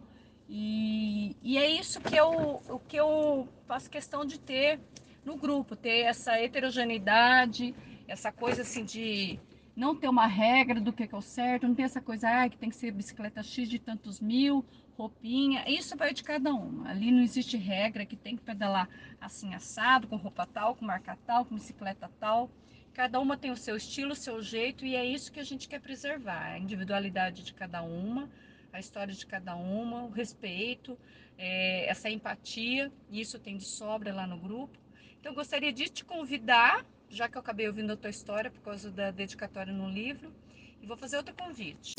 E, 0.48 1.36
e 1.42 1.58
é 1.58 1.68
isso 1.68 2.00
que 2.00 2.16
eu, 2.16 2.62
o 2.70 2.78
que 2.78 2.96
eu 2.96 3.46
faço 3.66 3.90
questão 3.90 4.24
de 4.24 4.40
ter 4.40 4.80
no 5.26 5.36
grupo, 5.36 5.76
ter 5.76 6.00
essa 6.00 6.40
heterogeneidade, 6.40 7.74
essa 8.08 8.32
coisa 8.32 8.62
assim 8.62 8.82
de 8.82 9.38
não 9.76 9.94
ter 9.94 10.08
uma 10.08 10.26
regra 10.26 10.80
do 10.80 10.90
que 10.90 11.02
é 11.02 11.16
o 11.16 11.20
certo, 11.20 11.68
não 11.68 11.74
ter 11.74 11.82
essa 11.82 12.00
coisa 12.00 12.28
ah, 12.30 12.48
que 12.48 12.56
tem 12.56 12.70
que 12.70 12.76
ser 12.76 12.92
bicicleta 12.92 13.42
X 13.42 13.68
de 13.68 13.78
tantos 13.78 14.20
mil, 14.20 14.64
roupinha, 14.96 15.64
isso 15.68 15.96
vai 15.96 16.12
de 16.12 16.22
cada 16.22 16.52
uma. 16.52 16.90
Ali 16.90 17.10
não 17.10 17.22
existe 17.22 17.56
regra 17.56 18.06
que 18.06 18.16
tem 18.16 18.36
que 18.36 18.42
pedalar 18.42 18.88
assim 19.20 19.54
assado, 19.54 20.08
com 20.08 20.16
roupa 20.16 20.46
tal, 20.46 20.74
com 20.74 20.84
marca 20.84 21.16
tal, 21.26 21.44
com 21.44 21.54
bicicleta 21.54 22.10
tal. 22.18 22.50
Cada 22.94 23.20
uma 23.20 23.36
tem 23.36 23.50
o 23.50 23.56
seu 23.56 23.76
estilo, 23.76 24.12
o 24.12 24.16
seu 24.16 24.42
jeito 24.42 24.84
e 24.86 24.96
é 24.96 25.04
isso 25.04 25.30
que 25.30 25.38
a 25.38 25.44
gente 25.44 25.68
quer 25.68 25.80
preservar, 25.80 26.46
a 26.46 26.58
individualidade 26.58 27.44
de 27.44 27.52
cada 27.52 27.82
uma, 27.82 28.30
a 28.72 28.80
história 28.80 29.12
de 29.12 29.26
cada 29.26 29.54
uma, 29.54 30.04
o 30.04 30.10
respeito, 30.10 30.98
é, 31.36 31.86
essa 31.90 32.08
empatia, 32.08 32.90
isso 33.10 33.38
tem 33.38 33.58
de 33.58 33.64
sobra 33.64 34.14
lá 34.14 34.26
no 34.26 34.38
grupo. 34.38 34.78
Então 35.20 35.34
gostaria 35.34 35.72
de 35.72 35.90
te 35.90 36.04
convidar, 36.06 36.86
já 37.10 37.28
que 37.28 37.36
eu 37.36 37.40
acabei 37.40 37.66
ouvindo 37.66 37.92
a 37.92 37.96
tua 37.96 38.10
história 38.10 38.50
por 38.50 38.62
causa 38.62 38.90
da 38.90 39.10
dedicatória 39.10 39.72
no 39.72 39.90
livro, 39.90 40.32
e 40.80 40.86
vou 40.86 40.96
fazer 40.96 41.18
outro 41.18 41.34
convite 41.34 41.94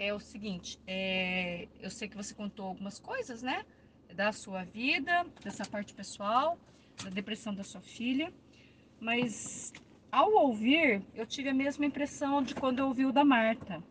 é 0.00 0.14
o 0.14 0.18
seguinte: 0.18 0.78
é, 0.86 1.68
eu 1.78 1.90
sei 1.90 2.08
que 2.08 2.16
você 2.16 2.34
contou 2.34 2.66
algumas 2.66 2.98
coisas, 2.98 3.42
né? 3.42 3.64
Da 4.14 4.32
sua 4.32 4.64
vida, 4.64 5.24
dessa 5.44 5.64
parte 5.64 5.94
pessoal, 5.94 6.58
da 7.04 7.10
depressão 7.10 7.54
da 7.54 7.62
sua 7.62 7.80
filha, 7.80 8.32
mas 8.98 9.72
ao 10.10 10.32
ouvir, 10.32 11.02
eu 11.14 11.24
tive 11.26 11.50
a 11.50 11.54
mesma 11.54 11.86
impressão 11.86 12.42
de 12.42 12.54
quando 12.54 12.80
eu 12.80 12.88
ouvi 12.88 13.06
o 13.06 13.12
da 13.12 13.24
Marta. 13.24 13.82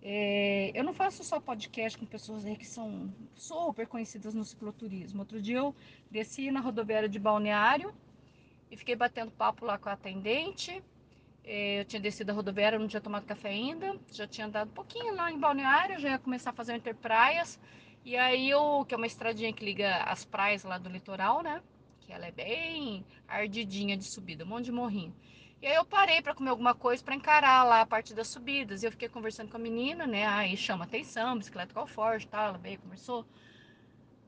É, 0.00 0.70
eu 0.74 0.84
não 0.84 0.92
faço 0.92 1.24
só 1.24 1.40
podcast 1.40 1.98
com 1.98 2.06
pessoas 2.06 2.44
que 2.58 2.66
são 2.66 3.12
super 3.34 3.86
conhecidas 3.86 4.34
no 4.34 4.44
cicloturismo. 4.44 5.20
Outro 5.20 5.40
dia 5.40 5.58
eu 5.58 5.74
desci 6.10 6.50
na 6.50 6.60
rodoviária 6.60 7.08
de 7.08 7.18
Balneário 7.18 7.94
e 8.70 8.76
fiquei 8.76 8.94
batendo 8.94 9.30
papo 9.30 9.64
lá 9.64 9.78
com 9.78 9.88
a 9.88 9.92
atendente. 9.92 10.82
É, 11.44 11.80
eu 11.80 11.84
tinha 11.84 12.00
descido 12.00 12.32
a 12.32 12.34
rodoviária, 12.34 12.78
não 12.78 12.88
tinha 12.88 13.00
tomado 13.00 13.26
café 13.26 13.50
ainda, 13.50 13.98
já 14.10 14.26
tinha 14.26 14.46
andado 14.46 14.68
um 14.68 14.74
pouquinho 14.74 15.14
lá 15.14 15.30
em 15.30 15.38
Balneário, 15.38 16.00
já 16.00 16.10
ia 16.10 16.18
começar 16.18 16.50
a 16.50 16.52
fazer 16.54 16.72
o 16.72 16.76
Interpraias. 16.76 17.60
E 18.04 18.16
aí, 18.16 18.48
eu, 18.48 18.84
que 18.86 18.94
é 18.94 18.96
uma 18.96 19.06
estradinha 19.06 19.52
que 19.52 19.64
liga 19.64 20.04
as 20.04 20.24
praias 20.24 20.64
lá 20.64 20.78
do 20.78 20.88
litoral, 20.88 21.42
né? 21.42 21.62
Que 22.00 22.12
ela 22.12 22.26
é 22.26 22.32
bem 22.32 23.04
ardidinha 23.28 23.96
de 23.96 24.04
subida, 24.04 24.44
um 24.44 24.48
monte 24.48 24.66
de 24.66 24.72
morrinho. 24.72 25.14
E 25.60 25.66
aí 25.66 25.74
eu 25.74 25.84
parei 25.84 26.20
para 26.20 26.34
comer 26.34 26.50
alguma 26.50 26.74
coisa 26.74 27.02
para 27.02 27.14
encarar 27.14 27.64
lá 27.64 27.80
a 27.80 27.86
parte 27.86 28.14
das 28.14 28.28
subidas. 28.28 28.82
E 28.82 28.86
eu 28.86 28.90
fiquei 28.90 29.08
conversando 29.08 29.50
com 29.50 29.56
a 29.56 29.60
menina, 29.60 30.06
né? 30.06 30.26
Aí 30.26 30.56
chama 30.56 30.84
atenção, 30.84 31.38
bicicleta 31.38 31.72
qual 31.72 31.86
forte, 31.86 32.26
tal. 32.28 32.48
Ela 32.48 32.58
veio, 32.58 32.78
conversou. 32.78 33.26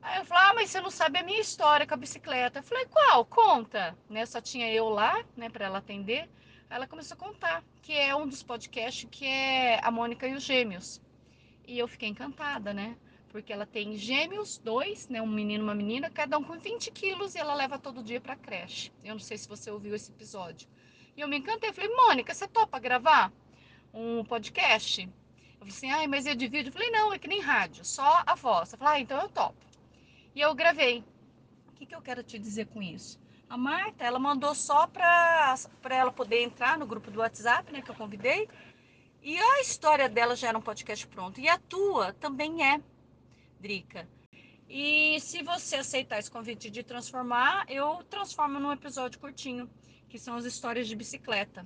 Aí 0.01 0.19
eu 0.19 0.25
falei, 0.25 0.43
ah, 0.43 0.53
mas 0.55 0.69
você 0.71 0.81
não 0.81 0.89
sabe 0.89 1.19
a 1.19 1.23
minha 1.23 1.39
história 1.39 1.85
com 1.85 1.93
a 1.93 1.97
bicicleta. 1.97 2.59
Eu 2.59 2.63
falei, 2.63 2.85
qual? 2.87 3.25
Conta. 3.25 3.95
Né? 4.09 4.25
Só 4.25 4.41
tinha 4.41 4.71
eu 4.71 4.89
lá, 4.89 5.23
né, 5.35 5.49
para 5.49 5.65
ela 5.65 5.77
atender 5.77 6.27
ela 6.69 6.87
começou 6.87 7.15
a 7.15 7.19
contar 7.19 7.63
que 7.81 7.93
é 7.93 8.15
um 8.15 8.27
dos 8.27 8.43
podcasts 8.43 9.07
que 9.09 9.25
é 9.25 9.79
a 9.83 9.89
Mônica 9.89 10.27
e 10.27 10.33
os 10.33 10.43
Gêmeos. 10.43 11.01
E 11.65 11.77
eu 11.79 11.87
fiquei 11.87 12.09
encantada, 12.09 12.73
né? 12.73 12.97
Porque 13.29 13.51
ela 13.51 13.65
tem 13.65 13.97
gêmeos, 13.97 14.57
dois, 14.57 15.07
né? 15.09 15.21
Um 15.21 15.27
menino 15.27 15.63
e 15.63 15.67
uma 15.67 15.75
menina, 15.75 16.09
cada 16.09 16.37
um 16.37 16.43
com 16.43 16.57
20 16.57 16.91
quilos 16.91 17.35
e 17.35 17.39
ela 17.39 17.53
leva 17.53 17.77
todo 17.77 18.03
dia 18.03 18.21
pra 18.21 18.35
creche. 18.35 18.91
Eu 19.03 19.15
não 19.15 19.19
sei 19.19 19.37
se 19.37 19.47
você 19.47 19.69
ouviu 19.69 19.93
esse 19.95 20.11
episódio. 20.11 20.67
E 21.15 21.21
eu 21.21 21.27
me 21.27 21.37
encantei. 21.37 21.73
Falei, 21.73 21.93
Mônica, 21.93 22.33
você 22.33 22.47
topa 22.47 22.79
gravar 22.79 23.31
um 23.93 24.23
podcast? 24.23 25.01
Eu 25.01 25.57
falei 25.59 25.73
assim, 25.73 25.91
ai, 25.91 26.07
mas 26.07 26.25
é 26.25 26.35
de 26.35 26.47
vídeo? 26.47 26.69
Eu 26.69 26.73
falei, 26.73 26.89
não, 26.89 27.13
é 27.13 27.19
que 27.19 27.27
nem 27.27 27.41
rádio, 27.41 27.83
só 27.83 28.23
a 28.25 28.35
voz. 28.35 28.71
Eu 28.71 28.77
falei, 28.77 28.93
ah, 28.93 28.99
então 29.01 29.19
eu 29.19 29.29
topo. 29.29 29.57
E 30.33 30.39
eu 30.39 30.53
gravei. 30.55 31.03
O 31.67 31.73
que, 31.73 31.85
que 31.85 31.95
eu 31.95 32.01
quero 32.01 32.23
te 32.23 32.39
dizer 32.39 32.67
com 32.67 32.81
isso? 32.81 33.19
A 33.49 33.57
Marta, 33.57 34.03
ela 34.03 34.19
mandou 34.19 34.53
só 34.53 34.85
para 34.87 35.55
ela 35.89 36.11
poder 36.11 36.41
entrar 36.41 36.77
no 36.77 36.85
grupo 36.85 37.09
do 37.09 37.19
WhatsApp, 37.19 37.71
né, 37.71 37.81
que 37.81 37.89
eu 37.89 37.95
convidei. 37.95 38.49
E 39.21 39.37
a 39.37 39.61
história 39.61 40.09
dela 40.09 40.35
já 40.35 40.49
era 40.49 40.57
um 40.57 40.61
podcast 40.61 41.07
pronto. 41.07 41.39
E 41.39 41.47
a 41.47 41.57
tua 41.57 42.13
também 42.13 42.65
é, 42.65 42.81
Drica. 43.59 44.07
E 44.69 45.19
se 45.21 45.41
você 45.41 45.77
aceitar 45.77 46.19
esse 46.19 46.29
convite 46.29 46.69
de 46.69 46.83
transformar, 46.83 47.65
eu 47.69 48.03
transformo 48.09 48.59
num 48.59 48.71
episódio 48.71 49.19
curtinho, 49.19 49.69
que 50.09 50.19
são 50.19 50.35
as 50.35 50.45
histórias 50.45 50.87
de 50.87 50.95
bicicleta. 50.95 51.65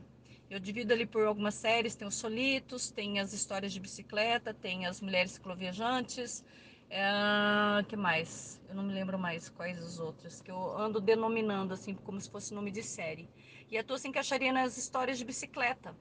Eu 0.49 0.59
divido 0.59 0.93
ali 0.93 1.05
por 1.05 1.25
algumas 1.25 1.55
séries, 1.55 1.95
tem 1.95 2.07
os 2.07 2.15
solitos, 2.15 2.91
tem 2.91 3.19
as 3.19 3.33
histórias 3.33 3.73
de 3.73 3.79
bicicleta, 3.79 4.53
tem 4.53 4.85
as 4.85 5.01
mulheres 5.01 5.31
cicloviajantes, 5.31 6.43
é, 6.91 7.83
que 7.87 7.95
mais? 7.95 8.61
Eu 8.67 8.75
não 8.75 8.83
me 8.83 8.93
lembro 8.93 9.17
mais 9.17 9.47
quais 9.47 9.81
as 9.81 9.97
outras, 9.97 10.41
que 10.41 10.51
eu 10.51 10.77
ando 10.77 10.99
denominando 10.99 11.73
assim, 11.73 11.95
como 11.95 12.19
se 12.19 12.29
fosse 12.29 12.53
nome 12.53 12.69
de 12.69 12.83
série. 12.83 13.29
E 13.69 13.77
a 13.77 13.83
tua 13.83 13.97
se 13.97 14.09
encaixaria 14.09 14.51
nas 14.51 14.77
histórias 14.77 15.17
de 15.17 15.23
bicicleta. 15.23 15.95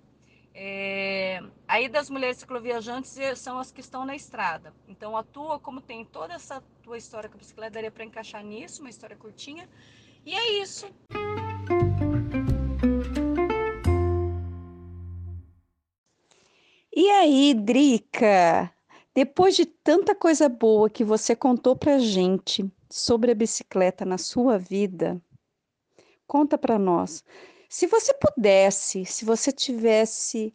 É, 0.53 1.41
aí 1.69 1.89
das 1.89 2.11
mulheres 2.11 2.39
cicloviajantes 2.39 3.17
são 3.37 3.61
as 3.61 3.71
que 3.71 3.81
estão 3.81 4.05
na 4.05 4.17
estrada. 4.17 4.75
Então 4.89 5.17
a 5.17 5.23
tua, 5.23 5.61
como 5.61 5.81
tem 5.81 6.05
toda 6.05 6.35
essa 6.35 6.61
tua 6.83 6.99
história 6.99 7.29
com 7.29 7.37
a 7.37 7.39
bicicleta, 7.39 7.75
daria 7.75 7.91
para 7.93 8.05
encaixar 8.05 8.43
nisso, 8.43 8.81
uma 8.81 8.91
história 8.91 9.17
curtinha. 9.17 9.69
E 10.27 10.35
é 10.35 10.61
isso. 10.61 10.93
E 16.93 17.09
aí, 17.11 17.55
Drica? 17.55 18.75
Depois 19.15 19.57
de 19.57 19.67
tanta 19.67 20.15
coisa 20.15 20.49
boa 20.49 20.89
que 20.89 21.03
você 21.03 21.35
contou 21.35 21.75
pra 21.75 21.99
gente 21.99 22.71
sobre 22.89 23.33
a 23.33 23.35
bicicleta 23.35 24.05
na 24.05 24.17
sua 24.17 24.57
vida, 24.57 25.21
conta 26.29 26.57
para 26.57 26.79
nós. 26.79 27.25
Se 27.69 27.89
você 27.89 28.15
pudesse, 28.15 29.05
se 29.05 29.25
você 29.25 29.51
tivesse 29.51 30.55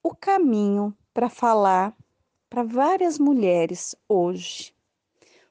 o 0.00 0.14
caminho 0.14 0.96
para 1.12 1.28
falar 1.28 1.92
para 2.48 2.62
várias 2.62 3.18
mulheres 3.18 3.96
hoje, 4.08 4.72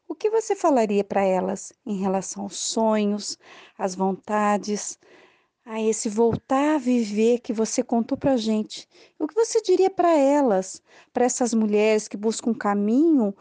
o 0.07 0.15
que 0.15 0.29
você 0.29 0.55
falaria 0.55 1.03
para 1.03 1.21
elas 1.21 1.73
em 1.85 1.97
relação 1.97 2.43
aos 2.43 2.57
sonhos, 2.57 3.37
às 3.77 3.93
vontades, 3.93 4.97
a 5.65 5.81
esse 5.81 6.07
voltar 6.07 6.75
a 6.75 6.77
viver 6.77 7.39
que 7.39 7.51
você 7.51 7.83
contou 7.83 8.15
para 8.15 8.37
gente? 8.37 8.87
O 9.17 9.27
que 9.27 9.33
você 9.33 9.61
diria 9.63 9.89
para 9.89 10.15
elas, 10.15 10.81
para 11.11 11.25
essas 11.25 11.55
mulheres 11.55 12.07
que 12.07 12.15
buscam 12.15 12.51
um 12.51 12.53
caminho, 12.53 13.35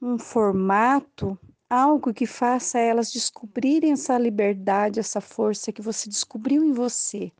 um 0.00 0.16
formato, 0.16 1.36
algo 1.68 2.14
que 2.14 2.26
faça 2.26 2.78
elas 2.78 3.10
descobrirem 3.10 3.92
essa 3.92 4.16
liberdade, 4.16 5.00
essa 5.00 5.20
força 5.20 5.72
que 5.72 5.82
você 5.82 6.08
descobriu 6.08 6.62
em 6.62 6.72
você. 6.72 7.32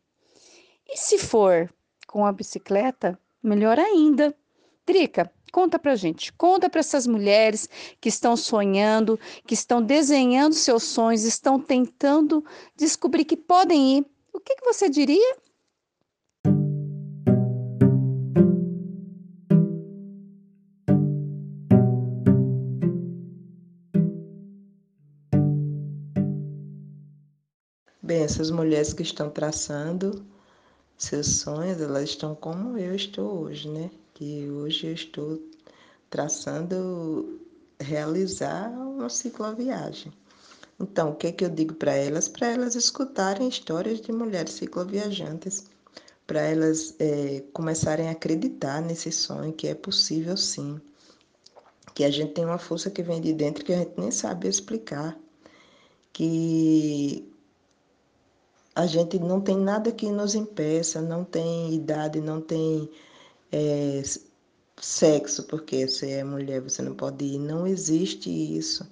E 0.88 0.96
se 0.96 1.16
for 1.16 1.72
com 2.08 2.26
a 2.26 2.32
bicicleta, 2.32 3.18
melhor 3.40 3.78
ainda. 3.78 4.36
Drica, 4.84 5.32
conta 5.52 5.78
pra 5.78 5.94
gente, 5.94 6.32
conta 6.32 6.68
para 6.68 6.80
essas 6.80 7.06
mulheres 7.06 7.68
que 8.00 8.08
estão 8.08 8.36
sonhando, 8.36 9.18
que 9.46 9.54
estão 9.54 9.80
desenhando 9.80 10.54
seus 10.54 10.82
sonhos, 10.82 11.22
estão 11.22 11.58
tentando 11.60 12.44
descobrir 12.76 13.24
que 13.24 13.36
podem 13.36 13.98
ir. 13.98 14.13
O 14.34 14.40
que, 14.40 14.56
que 14.56 14.64
você 14.64 14.90
diria? 14.90 15.36
Bem, 28.02 28.22
essas 28.22 28.50
mulheres 28.50 28.92
que 28.92 29.02
estão 29.02 29.30
traçando 29.30 30.26
seus 30.98 31.36
sonhos, 31.38 31.80
elas 31.80 32.10
estão 32.10 32.34
como 32.34 32.76
eu 32.76 32.94
estou 32.94 33.44
hoje, 33.44 33.68
né? 33.70 33.88
Que 34.14 34.50
hoje 34.50 34.88
eu 34.88 34.94
estou 34.94 35.40
traçando 36.10 37.40
realizar 37.80 38.68
uma 38.70 39.08
cicloviagem. 39.08 40.12
Então, 40.80 41.10
o 41.10 41.14
que, 41.14 41.32
que 41.32 41.44
eu 41.44 41.48
digo 41.50 41.74
para 41.74 41.94
elas? 41.94 42.28
Para 42.28 42.48
elas 42.48 42.74
escutarem 42.74 43.48
histórias 43.48 44.00
de 44.00 44.12
mulheres 44.12 44.54
cicloviajantes, 44.54 45.66
para 46.26 46.40
elas 46.40 46.94
é, 46.98 47.42
começarem 47.52 48.08
a 48.08 48.12
acreditar 48.12 48.80
nesse 48.80 49.12
sonho 49.12 49.52
que 49.52 49.68
é 49.68 49.74
possível 49.74 50.36
sim, 50.36 50.80
que 51.94 52.02
a 52.04 52.10
gente 52.10 52.32
tem 52.32 52.44
uma 52.44 52.58
força 52.58 52.90
que 52.90 53.02
vem 53.02 53.20
de 53.20 53.32
dentro 53.32 53.64
que 53.64 53.72
a 53.72 53.78
gente 53.78 53.92
nem 53.98 54.10
sabe 54.10 54.48
explicar, 54.48 55.16
que 56.12 57.28
a 58.74 58.86
gente 58.86 59.18
não 59.18 59.40
tem 59.40 59.56
nada 59.56 59.92
que 59.92 60.10
nos 60.10 60.34
impeça, 60.34 61.00
não 61.00 61.24
tem 61.24 61.72
idade, 61.72 62.20
não 62.20 62.40
tem 62.40 62.90
é, 63.52 64.02
sexo, 64.80 65.44
porque 65.44 65.86
você 65.86 66.12
é 66.12 66.24
mulher, 66.24 66.60
você 66.60 66.82
não 66.82 66.94
pode 66.94 67.24
ir. 67.24 67.38
Não 67.38 67.66
existe 67.66 68.28
isso. 68.30 68.88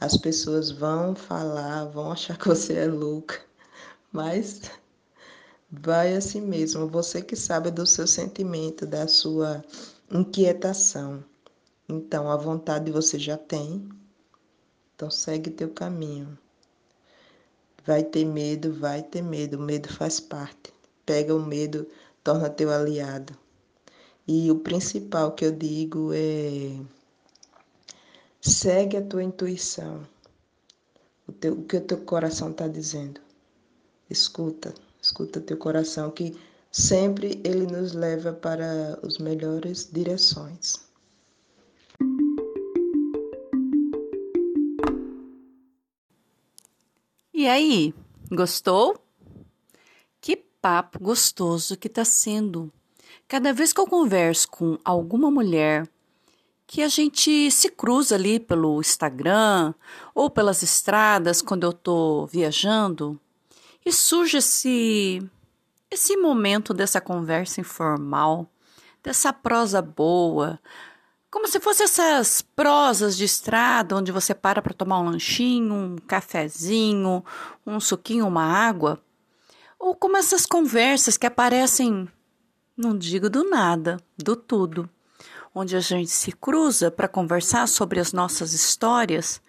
As 0.00 0.16
pessoas 0.16 0.70
vão 0.70 1.14
falar, 1.14 1.84
vão 1.84 2.10
achar 2.10 2.38
que 2.38 2.48
você 2.48 2.72
é 2.72 2.86
louca, 2.86 3.38
mas 4.10 4.62
vai 5.70 6.14
assim 6.14 6.40
mesmo. 6.40 6.88
Você 6.88 7.20
que 7.20 7.36
sabe 7.36 7.70
do 7.70 7.86
seu 7.86 8.06
sentimento, 8.06 8.86
da 8.86 9.06
sua 9.06 9.62
inquietação. 10.10 11.22
Então, 11.86 12.30
a 12.30 12.36
vontade 12.36 12.90
você 12.90 13.18
já 13.18 13.36
tem. 13.36 13.90
Então, 14.94 15.10
segue 15.10 15.50
teu 15.50 15.68
caminho. 15.68 16.38
Vai 17.84 18.02
ter 18.02 18.24
medo, 18.24 18.72
vai 18.72 19.02
ter 19.02 19.20
medo. 19.20 19.58
O 19.58 19.60
medo 19.60 19.92
faz 19.92 20.18
parte. 20.18 20.72
Pega 21.04 21.34
o 21.34 21.44
medo, 21.44 21.86
torna 22.24 22.48
teu 22.48 22.70
aliado. 22.70 23.36
E 24.26 24.50
o 24.50 24.60
principal 24.60 25.32
que 25.32 25.44
eu 25.44 25.52
digo 25.52 26.10
é 26.14 26.80
segue 28.40 28.96
a 28.96 29.02
tua 29.02 29.22
intuição. 29.22 30.06
O, 31.26 31.32
teu, 31.32 31.54
o 31.54 31.64
que 31.64 31.76
o 31.76 31.80
teu 31.80 31.98
coração 31.98 32.50
está 32.50 32.66
dizendo. 32.66 33.20
Escuta, 34.08 34.74
escuta 35.00 35.40
teu 35.40 35.56
coração 35.56 36.10
que 36.10 36.36
sempre 36.72 37.40
ele 37.44 37.66
nos 37.66 37.92
leva 37.92 38.32
para 38.32 38.98
as 39.04 39.18
melhores 39.18 39.88
direções. 39.92 40.88
E 47.32 47.46
aí, 47.46 47.94
gostou? 48.30 48.98
Que 50.20 50.36
papo 50.36 50.98
gostoso 50.98 51.76
que 51.76 51.86
está 51.86 52.04
sendo. 52.04 52.70
Cada 53.26 53.52
vez 53.52 53.72
que 53.72 53.80
eu 53.80 53.86
converso 53.86 54.50
com 54.50 54.76
alguma 54.84 55.30
mulher 55.30 55.88
que 56.70 56.84
a 56.84 56.88
gente 56.88 57.50
se 57.50 57.68
cruza 57.68 58.14
ali 58.14 58.38
pelo 58.38 58.78
Instagram 58.78 59.74
ou 60.14 60.30
pelas 60.30 60.62
estradas 60.62 61.42
quando 61.42 61.64
eu 61.64 61.70
estou 61.70 62.28
viajando 62.28 63.20
e 63.84 63.92
surge 63.92 64.36
esse 64.36 65.20
esse 65.90 66.16
momento 66.16 66.72
dessa 66.72 67.00
conversa 67.00 67.60
informal, 67.60 68.48
dessa 69.02 69.32
prosa 69.32 69.82
boa, 69.82 70.60
como 71.28 71.48
se 71.48 71.58
fosse 71.58 71.82
essas 71.82 72.40
prosas 72.40 73.16
de 73.16 73.24
estrada 73.24 73.96
onde 73.96 74.12
você 74.12 74.32
para 74.32 74.62
para 74.62 74.72
tomar 74.72 75.00
um 75.00 75.10
lanchinho, 75.10 75.74
um 75.74 75.96
cafezinho, 75.96 77.24
um 77.66 77.80
suquinho, 77.80 78.28
uma 78.28 78.44
água. 78.44 79.02
Ou 79.76 79.96
como 79.96 80.16
essas 80.16 80.46
conversas 80.46 81.16
que 81.16 81.26
aparecem, 81.26 82.08
não 82.76 82.96
digo 82.96 83.28
do 83.28 83.42
nada, 83.42 83.96
do 84.16 84.36
tudo, 84.36 84.88
onde 85.54 85.76
a 85.76 85.80
gente 85.80 86.10
se 86.10 86.32
cruza 86.32 86.90
para 86.90 87.08
conversar 87.08 87.66
sobre 87.66 88.00
as 88.00 88.12
nossas 88.12 88.52
histórias 88.52 89.40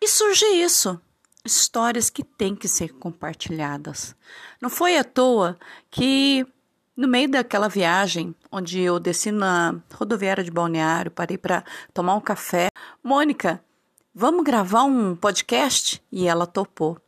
e 0.00 0.08
surge 0.08 0.44
isso, 0.46 1.00
histórias 1.44 2.10
que 2.10 2.24
têm 2.24 2.54
que 2.54 2.68
ser 2.68 2.92
compartilhadas. 2.94 4.16
Não 4.60 4.70
foi 4.70 4.96
à 4.96 5.04
toa 5.04 5.58
que 5.90 6.46
no 6.96 7.08
meio 7.08 7.28
daquela 7.28 7.68
viagem, 7.68 8.34
onde 8.50 8.80
eu 8.80 9.00
desci 9.00 9.30
na 9.30 9.80
rodoviária 9.94 10.44
de 10.44 10.50
Balneário, 10.50 11.10
parei 11.10 11.38
para 11.38 11.64
tomar 11.94 12.14
um 12.14 12.20
café, 12.20 12.68
Mônica, 13.02 13.62
vamos 14.14 14.44
gravar 14.44 14.84
um 14.84 15.16
podcast? 15.16 16.02
E 16.12 16.26
ela 16.28 16.46
topou. 16.46 16.98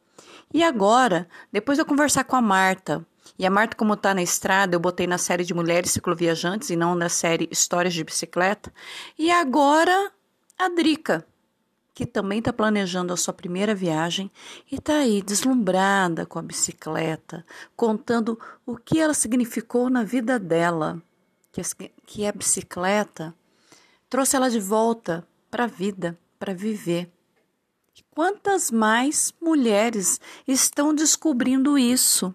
E 0.53 0.63
agora, 0.63 1.29
depois 1.53 1.77
de 1.77 1.83
eu 1.83 1.87
conversar 1.87 2.25
com 2.25 2.37
a 2.37 2.41
Marta, 2.41 3.07
e 3.39 3.45
a 3.45 3.51
Marta, 3.51 3.77
como 3.77 3.95
está 3.95 4.15
na 4.15 4.23
estrada, 4.23 4.77
eu 4.77 4.81
botei 4.81 5.07
na 5.07 5.19
série 5.19 5.45
de 5.45 5.55
mulheres 5.55 5.91
cicloviajantes 5.91 6.71
e 6.71 6.77
não 6.77 6.95
na 6.95 7.09
série 7.09 7.49
Histórias 7.51 7.93
de 7.93 8.05
Bicicleta. 8.05 8.73
E 9.19 9.31
agora, 9.31 10.13
a 10.57 10.69
Drica, 10.69 11.27
que 11.93 12.07
também 12.07 12.39
está 12.39 12.53
planejando 12.53 13.13
a 13.13 13.17
sua 13.17 13.35
primeira 13.35 13.75
viagem 13.75 14.31
e 14.71 14.77
está 14.77 14.99
aí 14.99 15.21
deslumbrada 15.23 16.27
com 16.27 16.39
a 16.39 16.43
bicicleta, 16.43 17.45
contando 17.77 18.39
o 18.65 18.77
que 18.77 19.01
ela 19.01 19.15
significou 19.15 19.91
na 19.91 20.05
vida 20.05 20.39
dela, 20.39 21.03
que, 22.07 22.27
a 22.27 22.33
bicicleta 22.33 23.35
trouxe 24.09 24.37
ela 24.37 24.51
de 24.51 24.61
volta 24.61 25.27
para 25.51 25.65
a 25.65 25.69
vida, 25.69 26.19
para 26.39 26.55
viver. 26.55 27.11
Quantas 28.11 28.71
mais 28.71 29.33
mulheres 29.41 30.21
estão 30.47 30.95
descobrindo 30.95 31.77
isso? 31.77 32.33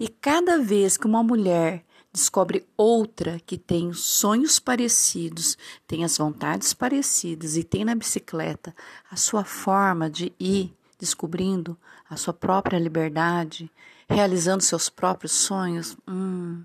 E 0.00 0.08
cada 0.08 0.58
vez 0.58 0.96
que 0.96 1.06
uma 1.06 1.22
mulher 1.22 1.84
descobre 2.10 2.66
outra 2.74 3.38
que 3.44 3.58
tem 3.58 3.92
sonhos 3.92 4.58
parecidos, 4.58 5.58
tem 5.86 6.04
as 6.04 6.16
vontades 6.16 6.72
parecidas 6.72 7.54
e 7.54 7.62
tem 7.62 7.84
na 7.84 7.94
bicicleta 7.94 8.74
a 9.10 9.16
sua 9.16 9.44
forma 9.44 10.08
de 10.08 10.32
ir 10.40 10.74
descobrindo 10.98 11.78
a 12.08 12.16
sua 12.16 12.32
própria 12.32 12.78
liberdade, 12.78 13.70
realizando 14.08 14.62
seus 14.62 14.88
próprios 14.88 15.32
sonhos, 15.32 15.94
hum, 16.08 16.64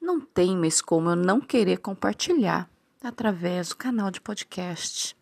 não 0.00 0.20
tem 0.20 0.56
mais 0.56 0.80
como 0.80 1.10
eu 1.10 1.16
não 1.16 1.40
querer 1.40 1.78
compartilhar 1.78 2.70
através 3.02 3.70
do 3.70 3.76
canal 3.76 4.08
de 4.08 4.20
podcast. 4.20 5.16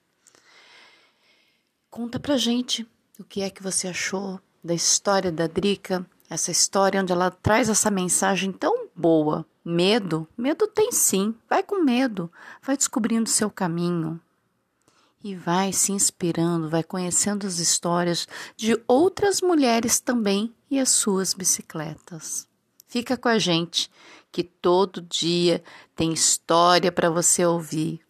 Conta 1.88 2.20
pra 2.20 2.36
gente 2.36 2.86
o 3.18 3.24
que 3.24 3.40
é 3.40 3.48
que 3.48 3.62
você 3.62 3.88
achou 3.88 4.38
da 4.62 4.74
história 4.74 5.32
da 5.32 5.46
Drica, 5.46 6.06
essa 6.30 6.52
história 6.52 7.02
onde 7.02 7.12
ela 7.12 7.30
traz 7.30 7.68
essa 7.68 7.90
mensagem 7.90 8.52
tão 8.52 8.86
boa. 8.94 9.44
Medo, 9.64 10.26
medo 10.38 10.68
tem 10.68 10.92
sim. 10.92 11.34
Vai 11.48 11.62
com 11.62 11.82
medo, 11.82 12.32
vai 12.62 12.76
descobrindo 12.76 13.28
seu 13.28 13.50
caminho 13.50 14.20
e 15.22 15.34
vai 15.34 15.72
se 15.72 15.92
inspirando, 15.92 16.70
vai 16.70 16.82
conhecendo 16.82 17.46
as 17.46 17.58
histórias 17.58 18.26
de 18.56 18.80
outras 18.86 19.40
mulheres 19.42 20.00
também 20.00 20.54
e 20.70 20.78
as 20.78 20.88
suas 20.90 21.34
bicicletas. 21.34 22.48
Fica 22.88 23.16
com 23.16 23.28
a 23.28 23.38
gente, 23.38 23.90
que 24.32 24.42
todo 24.42 25.02
dia 25.02 25.62
tem 25.94 26.12
história 26.12 26.90
para 26.90 27.10
você 27.10 27.44
ouvir. 27.44 28.00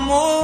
amor. 0.00 0.39